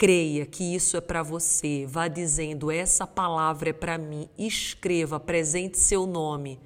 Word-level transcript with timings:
creia 0.00 0.46
que 0.46 0.74
isso 0.74 0.96
é 0.96 1.00
para 1.02 1.22
você. 1.22 1.84
Vá 1.86 2.08
dizendo: 2.08 2.70
essa 2.70 3.06
palavra 3.06 3.68
é 3.68 3.72
para 3.74 3.98
mim. 3.98 4.30
Escreva, 4.38 5.16
apresente 5.16 5.78
seu 5.78 6.06
nome. 6.06 6.58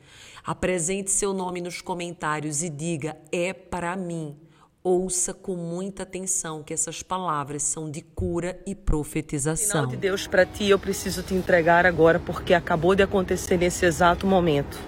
Apresente 0.46 1.10
seu 1.10 1.32
nome 1.32 1.60
nos 1.60 1.80
comentários 1.80 2.62
e 2.62 2.70
diga: 2.70 3.16
é 3.32 3.52
para 3.52 3.96
mim. 3.96 4.36
Ouça 4.84 5.34
com 5.34 5.56
muita 5.56 6.04
atenção 6.04 6.62
que 6.62 6.72
essas 6.72 7.02
palavras 7.02 7.64
são 7.64 7.90
de 7.90 8.02
cura 8.02 8.56
e 8.66 8.74
profetização. 8.74 9.66
Sinal 9.66 9.86
de 9.86 9.96
Deus 9.96 10.28
para 10.28 10.46
ti, 10.46 10.68
eu 10.68 10.78
preciso 10.78 11.22
te 11.22 11.34
entregar 11.34 11.86
agora 11.86 12.20
porque 12.20 12.54
acabou 12.54 12.94
de 12.94 13.02
acontecer 13.02 13.56
nesse 13.56 13.84
exato 13.84 14.26
momento. 14.26 14.78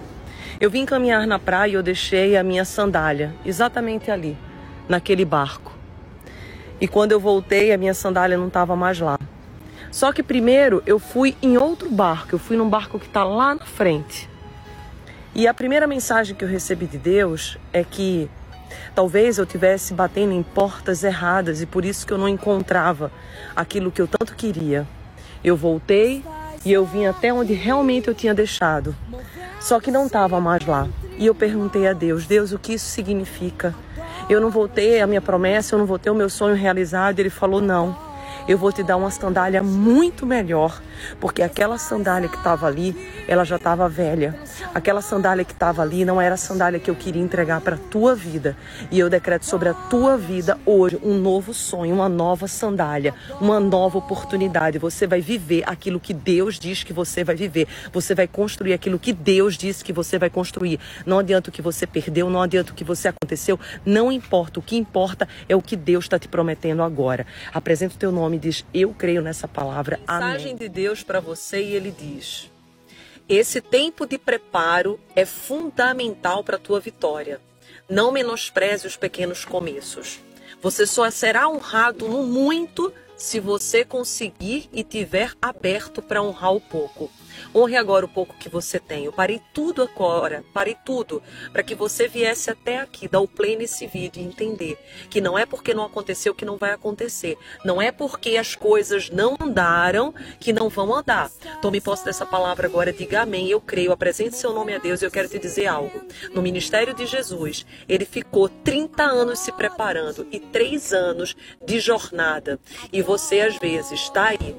Eu 0.61 0.69
vim 0.69 0.85
caminhar 0.85 1.27
na 1.27 1.39
praia 1.39 1.71
e 1.71 1.73
eu 1.73 1.83
deixei 1.83 2.37
a 2.37 2.43
minha 2.43 2.63
sandália 2.63 3.35
exatamente 3.43 4.09
ali, 4.09 4.37
naquele 4.87 5.25
barco. 5.25 5.76
E 6.79 6.87
quando 6.87 7.11
eu 7.11 7.19
voltei, 7.19 7.71
a 7.71 7.77
minha 7.77 7.93
sandália 7.93 8.37
não 8.37 8.47
estava 8.47 8.75
mais 8.75 8.99
lá. 8.99 9.17
Só 9.91 10.11
que 10.11 10.21
primeiro 10.21 10.83
eu 10.85 10.99
fui 10.99 11.35
em 11.41 11.57
outro 11.57 11.89
barco, 11.89 12.35
eu 12.35 12.39
fui 12.39 12.55
num 12.57 12.69
barco 12.69 12.99
que 12.99 13.07
está 13.07 13.23
lá 13.23 13.55
na 13.55 13.65
frente. 13.65 14.29
E 15.33 15.47
a 15.47 15.53
primeira 15.53 15.87
mensagem 15.87 16.35
que 16.35 16.43
eu 16.43 16.49
recebi 16.49 16.85
de 16.85 16.97
Deus 16.97 17.57
é 17.71 17.83
que 17.83 18.29
Talvez 18.93 19.37
eu 19.37 19.45
tivesse 19.45 19.93
batendo 19.93 20.33
em 20.33 20.41
portas 20.41 21.03
erradas 21.03 21.61
e 21.61 21.65
por 21.65 21.85
isso 21.85 22.05
que 22.05 22.11
eu 22.11 22.17
não 22.17 22.27
encontrava 22.27 23.11
aquilo 23.55 23.91
que 23.91 24.01
eu 24.01 24.07
tanto 24.07 24.35
queria. 24.35 24.87
Eu 25.43 25.55
voltei 25.55 26.23
e 26.65 26.73
eu 26.73 26.85
vim 26.85 27.05
até 27.05 27.31
onde 27.31 27.53
realmente 27.53 28.07
eu 28.07 28.15
tinha 28.15 28.33
deixado. 28.33 28.95
Só 29.59 29.79
que 29.79 29.91
não 29.91 30.07
estava 30.07 30.39
mais 30.39 30.65
lá. 30.65 30.87
E 31.17 31.25
eu 31.25 31.35
perguntei 31.35 31.87
a 31.87 31.93
Deus: 31.93 32.25
Deus, 32.25 32.51
o 32.51 32.59
que 32.59 32.73
isso 32.73 32.87
significa? 32.87 33.75
Eu 34.29 34.41
não 34.41 34.49
voltei 34.49 34.99
a 35.01 35.07
minha 35.07 35.21
promessa, 35.21 35.75
eu 35.75 35.79
não 35.79 35.85
vou 35.85 35.97
ter 35.97 36.09
o 36.09 36.15
meu 36.15 36.29
sonho 36.29 36.55
realizado. 36.55 37.19
Ele 37.19 37.29
falou: 37.29 37.61
Não 37.61 38.07
eu 38.47 38.57
vou 38.57 38.71
te 38.71 38.81
dar 38.81 38.95
uma 38.95 39.11
sandália 39.11 39.61
muito 39.61 40.25
melhor, 40.25 40.81
porque 41.19 41.41
aquela 41.41 41.77
sandália 41.77 42.29
que 42.29 42.37
estava 42.37 42.67
ali, 42.67 42.95
ela 43.27 43.43
já 43.43 43.55
estava 43.55 43.89
velha. 43.89 44.35
Aquela 44.73 45.01
sandália 45.01 45.43
que 45.43 45.51
estava 45.51 45.81
ali 45.81 46.05
não 46.05 46.21
era 46.21 46.35
a 46.35 46.37
sandália 46.37 46.79
que 46.79 46.89
eu 46.89 46.95
queria 46.95 47.21
entregar 47.21 47.61
para 47.61 47.75
a 47.75 47.79
tua 47.79 48.15
vida. 48.15 48.55
E 48.91 48.99
eu 48.99 49.09
decreto 49.09 49.45
sobre 49.45 49.69
a 49.69 49.73
tua 49.73 50.17
vida 50.17 50.57
hoje 50.65 50.99
um 51.03 51.17
novo 51.17 51.53
sonho, 51.53 51.95
uma 51.95 52.07
nova 52.07 52.47
sandália, 52.47 53.13
uma 53.41 53.59
nova 53.59 53.97
oportunidade. 53.97 54.77
Você 54.77 55.07
vai 55.07 55.19
viver 55.19 55.63
aquilo 55.65 55.99
que 55.99 56.13
Deus 56.13 56.59
diz 56.59 56.83
que 56.83 56.93
você 56.93 57.23
vai 57.23 57.35
viver. 57.35 57.67
Você 57.91 58.13
vai 58.13 58.27
construir 58.27 58.73
aquilo 58.73 58.99
que 58.99 59.11
Deus 59.11 59.57
disse 59.57 59.83
que 59.83 59.93
você 59.93 60.17
vai 60.19 60.29
construir. 60.29 60.79
Não 61.05 61.19
adianta 61.19 61.49
o 61.49 61.53
que 61.53 61.61
você 61.61 61.85
perdeu, 61.87 62.29
não 62.29 62.41
adianta 62.41 62.71
o 62.71 62.75
que 62.75 62.83
você 62.83 63.07
aconteceu, 63.07 63.59
não 63.85 64.11
importa. 64.11 64.59
O 64.59 64.63
que 64.63 64.77
importa 64.77 65.27
é 65.49 65.55
o 65.55 65.61
que 65.61 65.75
Deus 65.75 66.05
está 66.05 66.19
te 66.19 66.27
prometendo 66.27 66.83
agora. 66.83 67.25
Apresenta 67.53 67.95
o 67.95 67.97
teu 67.97 68.11
nome 68.11 68.27
nome 68.27 68.37
diz: 68.37 68.65
Eu 68.73 68.93
creio 68.93 69.21
nessa 69.21 69.47
palavra. 69.47 69.99
Amém. 70.05 70.55
De 70.55 70.69
Deus 70.69 70.86
para 71.03 71.19
você 71.19 71.61
e 71.61 71.75
ele 71.75 71.91
diz: 71.91 72.49
Esse 73.27 73.61
tempo 73.61 74.05
de 74.05 74.17
preparo 74.17 74.99
é 75.15 75.25
fundamental 75.25 76.43
para 76.43 76.57
a 76.57 76.59
tua 76.59 76.79
vitória. 76.79 77.41
Não 77.89 78.11
menospreze 78.11 78.87
os 78.87 78.97
pequenos 78.97 79.45
começos. 79.45 80.19
Você 80.61 80.85
só 80.85 81.09
será 81.09 81.47
honrado 81.47 82.07
no 82.07 82.23
muito 82.23 82.93
se 83.15 83.39
você 83.39 83.83
conseguir 83.83 84.69
e 84.71 84.83
tiver 84.83 85.33
aberto 85.41 86.01
para 86.01 86.21
honrar 86.21 86.53
o 86.53 86.61
pouco. 86.61 87.11
Honre 87.55 87.77
agora 87.77 88.05
o 88.05 88.09
pouco 88.09 88.35
que 88.37 88.49
você 88.49 88.79
tem. 88.79 89.05
Eu 89.05 89.13
parei 89.13 89.41
tudo 89.53 89.81
agora, 89.81 90.43
parei 90.53 90.75
tudo, 90.85 91.21
para 91.51 91.63
que 91.63 91.75
você 91.75 92.07
viesse 92.07 92.49
até 92.49 92.79
aqui, 92.79 93.07
dar 93.07 93.19
o 93.19 93.27
play 93.27 93.55
nesse 93.55 93.87
vídeo 93.87 94.21
e 94.21 94.25
entender 94.25 94.77
que 95.09 95.21
não 95.21 95.37
é 95.37 95.45
porque 95.45 95.73
não 95.73 95.83
aconteceu 95.83 96.33
que 96.33 96.45
não 96.45 96.57
vai 96.57 96.71
acontecer. 96.71 97.37
Não 97.63 97.81
é 97.81 97.91
porque 97.91 98.37
as 98.37 98.55
coisas 98.55 99.09
não 99.09 99.35
andaram 99.39 100.13
que 100.39 100.53
não 100.53 100.69
vão 100.69 100.93
andar. 100.93 101.29
Tome 101.61 101.81
posse 101.81 102.05
dessa 102.05 102.25
palavra 102.25 102.67
agora, 102.67 102.93
diga 102.93 103.21
amém. 103.21 103.49
Eu 103.49 103.61
creio, 103.61 103.91
apresente 103.91 104.35
seu 104.35 104.53
nome 104.53 104.73
a 104.73 104.77
Deus 104.77 105.01
e 105.01 105.05
eu 105.05 105.11
quero 105.11 105.29
te 105.29 105.39
dizer 105.39 105.67
algo. 105.67 106.01
No 106.33 106.41
ministério 106.41 106.93
de 106.93 107.05
Jesus, 107.05 107.65
ele 107.87 108.05
ficou 108.05 108.49
30 108.49 109.03
anos 109.03 109.39
se 109.39 109.51
preparando 109.51 110.27
e 110.31 110.39
3 110.39 110.93
anos 110.93 111.35
de 111.65 111.79
jornada. 111.79 112.59
E 112.91 113.01
você, 113.01 113.41
às 113.41 113.57
vezes, 113.57 113.99
está 113.99 114.29
aí, 114.29 114.55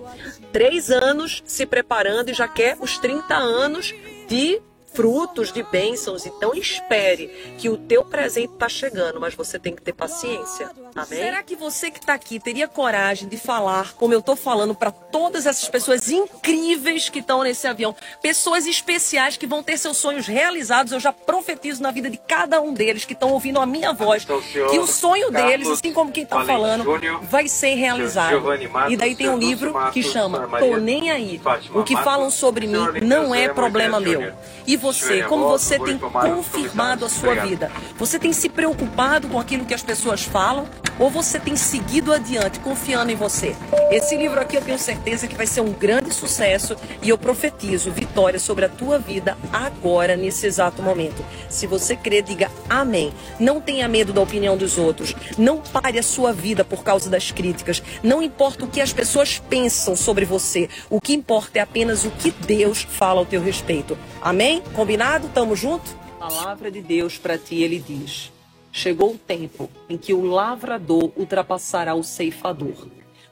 3 0.53 0.91
anos 0.91 1.43
se 1.47 1.65
preparando 1.65 2.31
e 2.31 2.35
já 2.35 2.49
quer 2.49 2.68
os 2.81 2.99
30 2.99 3.35
anos 3.35 3.95
de 4.29 4.61
frutos 4.93 5.53
de 5.53 5.63
bênçãos. 5.63 6.27
Então 6.27 6.55
espere 6.55 7.29
que 7.59 7.69
o 7.69 7.77
teu 7.77 8.05
presente 8.05 8.53
está 8.53 8.69
chegando, 8.69 9.21
mas 9.21 9.35
você 9.35 9.59
tem 9.59 9.75
que 9.75 9.83
ter 9.83 9.93
paciência. 9.93 10.71
Amém? 11.03 11.19
Será 11.19 11.43
que 11.43 11.57
você 11.57 11.91
que 11.91 11.99
está 11.99 12.15
aqui 12.15 12.41
teria 12.41 12.67
coragem 12.67 13.29
de 13.29 13.37
falar 13.37 13.95
como 13.95 14.13
eu 14.13 14.21
estou 14.21 14.37
falando 14.37 14.75
para 14.75 14.91
todas 14.91 15.47
essas 15.47 15.69
pessoas 15.69 16.11
incríveis 16.11 17.09
que 17.09 17.21
estão 17.21 17.43
nesse 17.43 17.67
avião? 17.67 17.95
Pessoas 18.21 18.67
especiais 18.67 19.37
que 19.37 19.47
vão 19.47 19.63
ter 19.63 19.79
seus 19.79 19.97
sonhos 19.97 20.27
realizados. 20.27 20.93
Eu 20.93 21.01
já 21.01 21.13
profetizo 21.13 21.83
na 21.83 21.91
vida 21.91 22.11
de 22.11 22.17
cada 22.19 22.61
um 22.61 22.73
deles 22.73 23.05
que 23.05 23.13
estão 23.13 23.31
ouvindo 23.31 23.61
a 23.61 23.67
minha 23.67 23.93
voz 23.93 24.25
que 24.25 24.79
o 24.79 24.87
sonho 24.87 25.31
deles, 25.31 25.69
assim 25.69 25.93
como 25.93 26.13
quem 26.13 26.25
está 26.25 26.45
falando, 26.45 26.85
vai 27.23 27.49
ser 27.49 27.75
realizado. 27.75 28.43
E 28.89 28.97
daí 28.97 29.15
tem 29.15 29.29
um 29.29 29.39
livro 29.39 29.75
que 29.93 30.03
chama 30.03 30.49
Tô 30.59 30.77
Nem 30.77 31.11
Aí. 31.11 31.41
O 31.75 31.83
que 31.83 31.97
falam 31.97 32.31
sobre 32.31 32.67
mim 32.67 32.85
não 33.03 33.35
é 33.35 33.49
problema 33.49 34.01
meu. 34.01 34.33
E 34.67 34.77
você, 34.77 35.23
como 35.23 35.49
você 35.49 35.79
tem 35.79 35.99
confirmado 35.99 37.05
a 37.05 37.09
sua 37.09 37.35
vida? 37.35 37.71
Você 37.97 38.19
tem 38.19 38.33
se 38.33 38.49
preocupado 38.49 39.29
com 39.29 39.39
aquilo 39.39 39.65
que 39.65 39.75
as 39.75 39.83
pessoas 39.83 40.23
falam? 40.23 40.67
Ou 40.99 41.11
você 41.11 41.39
tem 41.39 41.57
seguido 41.57 42.13
adiante, 42.13 42.61
confiando 42.61 43.11
em 43.11 43.17
você? 43.17 43.55
Esse 43.91 44.17
livro 44.17 44.41
aqui 44.41 44.57
eu 44.57 44.63
tenho 44.63 44.79
certeza 44.79 45.27
que 45.27 45.35
vai 45.35 45.47
ser 45.47 45.61
um 45.61 45.73
grande 45.73 46.13
sucesso 46.13 46.77
e 47.03 47.09
eu 47.09 47.17
profetizo 47.17 47.91
vitória 47.91 48.39
sobre 48.39 48.65
a 48.65 48.69
tua 48.69 48.99
vida 48.99 49.37
agora, 49.53 50.17
nesse 50.17 50.47
exato 50.47 50.83
momento. 50.83 51.25
Se 51.49 51.67
você 51.67 51.97
crê, 51.97 52.21
diga 52.21 52.51
amém. 52.69 53.13
Não 53.39 53.61
tenha 53.61 53.89
medo 53.89 54.13
da 54.13 54.21
opinião 54.21 54.57
dos 54.57 54.79
outros. 54.79 55.15
Não 55.37 55.59
pare 55.59 55.99
a 55.99 56.03
sua 56.03 56.33
vida 56.33 56.65
por 56.65 56.83
causa 56.83 57.09
das 57.09 57.31
críticas. 57.31 57.83
Não 58.03 58.23
importa 58.23 58.65
o 58.65 58.69
que 58.69 58.81
as 58.81 58.93
pessoas 58.93 59.39
pensam 59.39 59.97
sobre 59.97 60.25
você. 60.25 60.69
O 60.91 61.01
que 61.01 61.15
importa 61.15 61.59
é 61.59 61.63
apenas 61.63 62.05
o 62.05 62.11
que 62.11 62.31
Deus 62.31 62.83
fala 62.83 63.21
ao 63.21 63.27
teu 63.27 63.41
respeito. 63.41 63.97
Amém? 64.21 64.63
Combinado? 64.75 65.29
Tamo 65.29 65.57
junto? 65.57 65.97
Palavra 66.19 66.71
de 66.71 66.83
Deus 66.83 67.17
para 67.17 67.39
ti, 67.39 67.63
ele 67.63 67.79
diz: 67.79 68.33
Chegou 68.79 69.15
o 69.15 69.19
tempo 69.19 69.69
em 69.89 69.99
que 69.99 70.15
o 70.15 70.23
lavrador 70.23 71.11
ultrapassará 71.17 71.97
o 71.97 72.05
ceifador. 72.05 72.87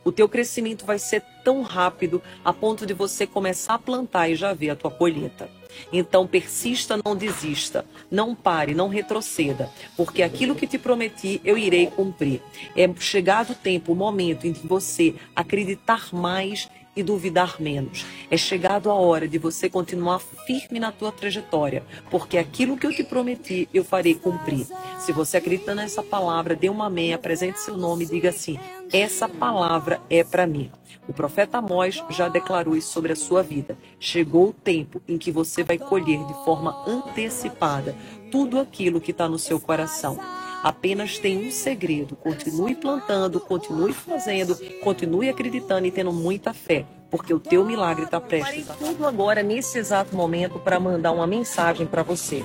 O 0.04 0.10
teu 0.10 0.28
crescimento 0.28 0.84
vai 0.84 0.98
ser 0.98 1.22
tão 1.44 1.62
rápido 1.62 2.20
a 2.44 2.52
ponto 2.52 2.84
de 2.84 2.92
você 2.92 3.28
começar 3.28 3.74
a 3.74 3.78
plantar 3.78 4.28
e 4.28 4.34
já 4.34 4.52
ver 4.52 4.70
a 4.70 4.74
tua 4.74 4.90
colheita. 4.90 5.48
Então 5.92 6.26
persista, 6.26 6.98
não 7.04 7.14
desista, 7.14 7.84
não 8.10 8.34
pare, 8.34 8.74
não 8.74 8.88
retroceda, 8.88 9.70
porque 9.96 10.24
aquilo 10.24 10.56
que 10.56 10.66
te 10.66 10.78
prometi 10.78 11.40
eu 11.44 11.56
irei 11.56 11.86
cumprir. 11.86 12.42
É 12.74 12.92
chegado 12.98 13.50
o 13.50 13.54
tempo, 13.54 13.92
o 13.92 13.96
momento 13.96 14.48
em 14.48 14.52
que 14.52 14.66
você 14.66 15.14
acreditar 15.36 16.12
mais 16.12 16.68
e 16.96 17.02
duvidar 17.02 17.60
menos. 17.60 18.06
É 18.30 18.36
chegado 18.36 18.90
a 18.90 18.94
hora 18.94 19.28
de 19.28 19.38
você 19.38 19.68
continuar 19.68 20.18
firme 20.46 20.80
na 20.80 20.90
tua 20.90 21.12
trajetória, 21.12 21.84
porque 22.10 22.38
aquilo 22.38 22.76
que 22.76 22.86
eu 22.86 22.92
te 22.92 23.04
prometi 23.04 23.68
eu 23.72 23.84
farei 23.84 24.14
cumprir. 24.14 24.66
Se 24.98 25.12
você 25.12 25.36
acredita 25.36 25.74
nessa 25.74 26.02
palavra, 26.02 26.56
dê 26.56 26.68
uma 26.68 26.86
amém, 26.86 27.12
apresente 27.12 27.60
seu 27.60 27.76
nome 27.76 28.04
e 28.04 28.08
diga 28.08 28.30
assim: 28.30 28.58
essa 28.92 29.28
palavra 29.28 30.00
é 30.08 30.24
para 30.24 30.46
mim. 30.46 30.70
O 31.08 31.12
profeta 31.12 31.58
Amós 31.58 32.02
já 32.10 32.28
declarou 32.28 32.76
isso 32.76 32.92
sobre 32.92 33.12
a 33.12 33.16
sua 33.16 33.42
vida. 33.42 33.78
Chegou 34.00 34.48
o 34.48 34.52
tempo 34.52 35.00
em 35.06 35.16
que 35.16 35.30
você 35.30 35.62
vai 35.62 35.78
colher 35.78 36.24
de 36.24 36.34
forma 36.44 36.84
antecipada 36.86 37.94
tudo 38.30 38.58
aquilo 38.58 39.00
que 39.00 39.12
está 39.12 39.28
no 39.28 39.38
seu 39.38 39.60
coração. 39.60 40.18
Apenas 40.66 41.16
tem 41.16 41.46
um 41.46 41.50
segredo: 41.52 42.16
continue 42.16 42.74
plantando, 42.74 43.38
continue 43.38 43.92
fazendo, 43.92 44.58
continue 44.82 45.28
acreditando 45.28 45.86
e 45.86 45.92
tendo 45.92 46.12
muita 46.12 46.52
fé, 46.52 46.84
porque 47.08 47.32
o 47.32 47.38
teu 47.38 47.64
milagre 47.64 48.04
está 48.04 48.20
prestes. 48.20 48.66
Parei 48.66 48.88
tudo 48.88 49.06
agora 49.06 49.44
nesse 49.44 49.78
exato 49.78 50.16
momento 50.16 50.58
para 50.58 50.80
mandar 50.80 51.12
uma 51.12 51.24
mensagem 51.24 51.86
para 51.86 52.02
você. 52.02 52.44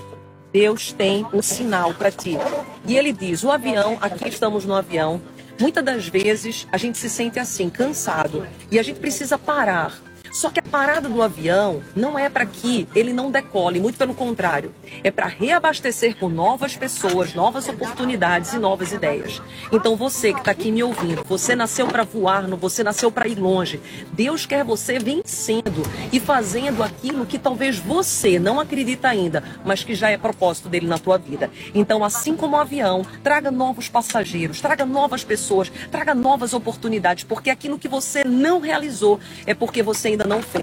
Deus 0.53 0.94
tem 0.94 1.25
um 1.33 1.41
sinal 1.41 1.95
para 1.95 2.12
ti. 2.12 2.38
E 2.85 2.95
ele 2.95 3.12
diz: 3.12 3.44
o 3.44 3.50
avião, 3.50 3.97
aqui 4.00 4.29
estamos 4.29 4.65
no 4.65 4.75
avião. 4.75 5.19
Muitas 5.59 5.83
das 5.83 6.07
vezes 6.07 6.67
a 6.71 6.77
gente 6.77 7.00
se 7.00 7.09
sente 7.09 7.39
assim, 7.39 7.71
cansado, 7.71 8.47
e 8.69 8.77
a 8.77 8.83
gente 8.83 9.00
precisa 9.00 9.35
parar. 9.35 10.00
Só 10.31 10.51
que 10.51 10.60
parada 10.71 11.09
do 11.09 11.21
avião 11.21 11.83
não 11.94 12.18
é 12.18 12.29
para 12.29 12.45
que 12.45 12.88
ele 12.95 13.12
não 13.12 13.29
decole, 13.29 13.81
muito 13.81 13.97
pelo 13.97 14.13
contrário, 14.13 14.73
é 15.03 15.12
para 15.12 15.27
reabastecer 15.27 16.15
com 16.15 16.29
novas 16.29 16.77
pessoas, 16.77 17.33
novas 17.33 17.68
oportunidades 17.68 18.53
e 18.53 18.57
novas 18.57 18.94
ideias. 18.94 19.41
Então 19.69 19.97
você 19.97 20.31
que 20.31 20.39
está 20.39 20.51
aqui 20.51 20.71
me 20.71 20.81
ouvindo, 20.81 21.25
você 21.27 21.56
nasceu 21.56 21.88
para 21.88 22.03
voar, 22.03 22.47
você 22.51 22.83
nasceu 22.83 23.12
para 23.12 23.27
ir 23.27 23.38
longe. 23.38 23.81
Deus 24.13 24.45
quer 24.45 24.63
você 24.63 24.97
vencendo 24.97 25.83
e 26.12 26.21
fazendo 26.21 26.81
aquilo 26.81 27.25
que 27.25 27.38
talvez 27.38 27.77
você 27.77 28.39
não 28.39 28.57
acredita 28.57 29.09
ainda, 29.09 29.44
mas 29.65 29.83
que 29.83 29.94
já 29.94 30.09
é 30.09 30.17
propósito 30.17 30.69
dele 30.69 30.88
na 30.88 30.97
tua 30.97 31.17
vida. 31.17 31.51
Então, 31.75 32.01
assim 32.01 32.38
como 32.38 32.56
o 32.56 32.59
avião, 32.59 33.06
traga 33.21 33.51
novos 33.51 33.89
passageiros, 33.89 34.62
traga 34.62 34.85
novas 34.85 35.24
pessoas, 35.25 35.69
traga 35.91 36.15
novas 36.15 36.53
oportunidades, 36.53 37.25
porque 37.25 37.50
aquilo 37.50 37.77
que 37.77 37.89
você 37.89 38.24
não 38.24 38.62
realizou 38.62 39.19
é 39.45 39.53
porque 39.53 39.83
você 39.83 40.09
ainda 40.09 40.24
não 40.24 40.41
fez. 40.41 40.60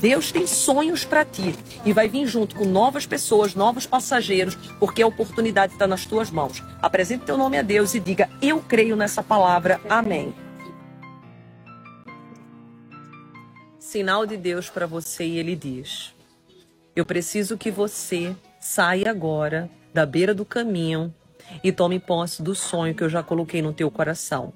Deus 0.00 0.32
tem 0.32 0.46
sonhos 0.46 1.04
para 1.04 1.24
ti 1.24 1.54
e 1.84 1.92
vai 1.92 2.08
vir 2.08 2.26
junto 2.26 2.56
com 2.56 2.64
novas 2.64 3.06
pessoas, 3.06 3.54
novos 3.54 3.86
passageiros, 3.86 4.56
porque 4.78 5.02
a 5.02 5.06
oportunidade 5.06 5.74
está 5.74 5.86
nas 5.86 6.04
tuas 6.04 6.30
mãos. 6.30 6.62
Apresente 6.80 7.24
teu 7.24 7.36
nome 7.36 7.56
a 7.56 7.62
Deus 7.62 7.94
e 7.94 8.00
diga: 8.00 8.28
Eu 8.40 8.60
creio 8.60 8.96
nessa 8.96 9.22
palavra. 9.22 9.80
Amém. 9.88 10.34
Sinal 13.78 14.26
de 14.26 14.36
Deus 14.36 14.70
para 14.70 14.86
você 14.86 15.24
e 15.24 15.38
ele 15.38 15.54
diz: 15.54 16.14
Eu 16.96 17.06
preciso 17.06 17.56
que 17.56 17.70
você 17.70 18.34
saia 18.58 19.10
agora 19.10 19.70
da 19.92 20.06
beira 20.06 20.34
do 20.34 20.44
caminho 20.44 21.14
e 21.62 21.70
tome 21.70 22.00
posse 22.00 22.42
do 22.42 22.54
sonho 22.54 22.94
que 22.94 23.04
eu 23.04 23.08
já 23.08 23.22
coloquei 23.22 23.60
no 23.60 23.72
teu 23.72 23.90
coração. 23.90 24.52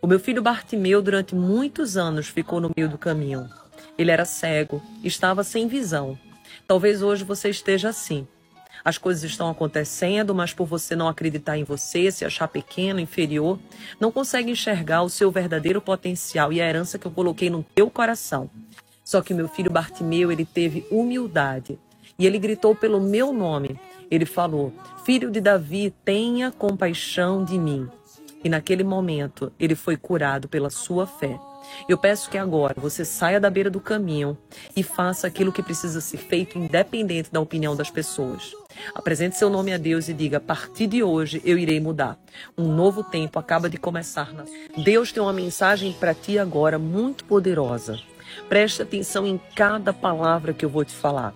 O 0.00 0.06
meu 0.06 0.20
filho 0.20 0.42
Bartimeu, 0.42 1.02
durante 1.02 1.34
muitos 1.34 1.96
anos, 1.96 2.28
ficou 2.28 2.60
no 2.60 2.70
meio 2.76 2.88
do 2.88 2.98
caminho. 2.98 3.48
Ele 3.98 4.10
era 4.10 4.24
cego, 4.24 4.82
estava 5.02 5.42
sem 5.42 5.66
visão. 5.66 6.18
Talvez 6.66 7.02
hoje 7.02 7.24
você 7.24 7.48
esteja 7.48 7.88
assim. 7.88 8.26
As 8.84 8.98
coisas 8.98 9.24
estão 9.24 9.50
acontecendo, 9.50 10.34
mas 10.34 10.52
por 10.52 10.66
você 10.66 10.94
não 10.94 11.08
acreditar 11.08 11.58
em 11.58 11.64
você, 11.64 12.10
se 12.12 12.24
achar 12.24 12.46
pequeno, 12.46 13.00
inferior, 13.00 13.58
não 13.98 14.12
consegue 14.12 14.50
enxergar 14.50 15.02
o 15.02 15.08
seu 15.08 15.30
verdadeiro 15.30 15.80
potencial 15.80 16.52
e 16.52 16.60
a 16.60 16.68
herança 16.68 16.98
que 16.98 17.06
eu 17.06 17.10
coloquei 17.10 17.50
no 17.50 17.64
teu 17.74 17.90
coração. 17.90 18.48
Só 19.04 19.20
que 19.22 19.34
meu 19.34 19.48
filho 19.48 19.70
Bartimeu, 19.70 20.30
ele 20.30 20.44
teve 20.44 20.86
humildade 20.90 21.78
e 22.18 22.26
ele 22.26 22.38
gritou 22.38 22.74
pelo 22.74 23.00
meu 23.00 23.32
nome. 23.32 23.78
Ele 24.10 24.24
falou: 24.24 24.72
Filho 25.04 25.30
de 25.30 25.40
Davi, 25.40 25.92
tenha 26.04 26.50
compaixão 26.50 27.44
de 27.44 27.58
mim. 27.58 27.88
E 28.44 28.48
naquele 28.48 28.84
momento 28.84 29.52
ele 29.58 29.74
foi 29.74 29.96
curado 29.96 30.48
pela 30.48 30.70
sua 30.70 31.06
fé. 31.06 31.38
Eu 31.88 31.98
peço 31.98 32.30
que 32.30 32.38
agora 32.38 32.74
você 32.76 33.04
saia 33.04 33.40
da 33.40 33.50
beira 33.50 33.70
do 33.70 33.80
caminho 33.80 34.36
e 34.76 34.82
faça 34.82 35.26
aquilo 35.26 35.52
que 35.52 35.62
precisa 35.62 36.00
ser 36.00 36.18
feito, 36.18 36.58
independente 36.58 37.30
da 37.32 37.40
opinião 37.40 37.76
das 37.76 37.90
pessoas. 37.90 38.52
Apresente 38.94 39.36
seu 39.36 39.48
nome 39.48 39.72
a 39.72 39.78
Deus 39.78 40.08
e 40.08 40.14
diga: 40.14 40.38
a 40.38 40.40
partir 40.40 40.86
de 40.86 41.02
hoje 41.02 41.40
eu 41.44 41.58
irei 41.58 41.80
mudar. 41.80 42.18
Um 42.56 42.68
novo 42.68 43.02
tempo 43.02 43.38
acaba 43.38 43.68
de 43.68 43.78
começar. 43.78 44.32
Deus 44.76 45.12
tem 45.12 45.22
uma 45.22 45.32
mensagem 45.32 45.92
para 45.92 46.14
ti 46.14 46.38
agora 46.38 46.78
muito 46.78 47.24
poderosa. 47.24 47.98
Preste 48.48 48.82
atenção 48.82 49.26
em 49.26 49.40
cada 49.54 49.92
palavra 49.92 50.52
que 50.52 50.64
eu 50.64 50.68
vou 50.68 50.84
te 50.84 50.92
falar. 50.92 51.34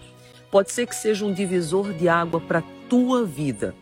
Pode 0.51 0.73
ser 0.73 0.87
que 0.87 0.95
seja 0.95 1.25
um 1.25 1.33
divisor 1.33 1.93
de 1.93 2.09
água 2.09 2.41
para 2.41 2.63
tua 2.89 3.25
vida. 3.25 3.75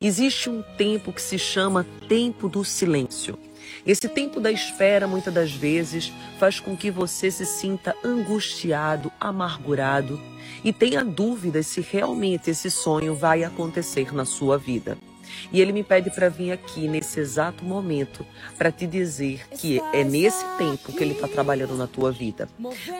Existe 0.00 0.50
um 0.50 0.62
tempo 0.76 1.12
que 1.12 1.22
se 1.22 1.38
chama 1.38 1.86
tempo 2.08 2.48
do 2.48 2.64
silêncio. 2.64 3.38
Esse 3.86 4.08
tempo 4.08 4.40
da 4.40 4.50
espera, 4.50 5.06
muitas 5.06 5.32
das 5.32 5.52
vezes, 5.52 6.12
faz 6.38 6.60
com 6.60 6.76
que 6.76 6.90
você 6.90 7.30
se 7.30 7.46
sinta 7.46 7.94
angustiado, 8.04 9.10
amargurado 9.20 10.20
e 10.64 10.72
tenha 10.72 11.04
dúvidas 11.04 11.66
se 11.66 11.80
realmente 11.80 12.50
esse 12.50 12.70
sonho 12.70 13.14
vai 13.14 13.44
acontecer 13.44 14.12
na 14.14 14.24
sua 14.24 14.58
vida. 14.58 14.98
E 15.52 15.60
ele 15.60 15.72
me 15.72 15.82
pede 15.82 16.10
para 16.10 16.28
vir 16.28 16.52
aqui 16.52 16.88
nesse 16.88 17.20
exato 17.20 17.64
momento 17.64 18.24
para 18.56 18.72
te 18.72 18.86
dizer 18.86 19.46
que 19.50 19.80
é 19.92 20.04
nesse 20.04 20.44
tempo 20.56 20.92
que 20.92 21.02
ele 21.02 21.12
está 21.12 21.28
trabalhando 21.28 21.76
na 21.76 21.86
tua 21.86 22.10
vida. 22.10 22.48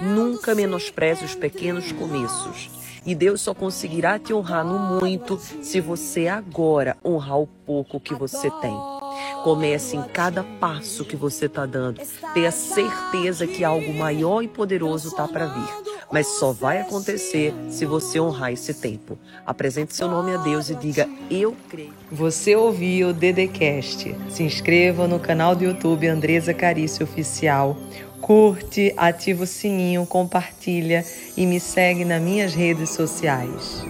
Nunca 0.00 0.54
menospreze 0.54 1.24
os 1.24 1.34
pequenos 1.34 1.92
começos. 1.92 2.70
E 3.06 3.14
Deus 3.14 3.40
só 3.40 3.54
conseguirá 3.54 4.18
te 4.18 4.34
honrar 4.34 4.64
no 4.64 5.00
muito 5.00 5.38
se 5.62 5.80
você 5.80 6.28
agora 6.28 6.96
honrar 7.04 7.38
o 7.38 7.46
pouco 7.46 7.98
que 8.00 8.14
você 8.14 8.50
tem. 8.60 8.97
Comece 9.42 9.96
em 9.96 10.02
cada 10.02 10.42
passo 10.42 11.04
que 11.04 11.16
você 11.16 11.46
está 11.46 11.66
dando. 11.66 12.00
Tenha 12.34 12.50
certeza 12.50 13.46
que 13.46 13.64
algo 13.64 13.92
maior 13.94 14.42
e 14.42 14.48
poderoso 14.48 15.08
está 15.08 15.26
para 15.26 15.46
vir. 15.46 15.98
Mas 16.10 16.26
só 16.38 16.52
vai 16.52 16.80
acontecer 16.80 17.54
se 17.70 17.84
você 17.84 18.18
honrar 18.18 18.52
esse 18.52 18.72
tempo. 18.72 19.18
Apresente 19.44 19.94
seu 19.94 20.08
nome 20.08 20.34
a 20.34 20.38
Deus 20.38 20.70
e 20.70 20.74
diga: 20.74 21.08
Eu 21.30 21.54
creio. 21.68 21.92
Você 22.10 22.56
ouviu 22.56 23.08
o 23.08 23.12
Dedecast. 23.12 24.14
Se 24.30 24.42
inscreva 24.42 25.06
no 25.06 25.20
canal 25.20 25.54
do 25.54 25.64
YouTube 25.64 26.06
Andresa 26.06 26.54
Carício 26.54 27.04
Oficial. 27.04 27.76
Curte, 28.20 28.92
ativa 28.96 29.44
o 29.44 29.46
sininho, 29.46 30.04
compartilha 30.04 31.04
e 31.36 31.46
me 31.46 31.60
segue 31.60 32.04
nas 32.04 32.20
minhas 32.20 32.52
redes 32.52 32.90
sociais. 32.90 33.84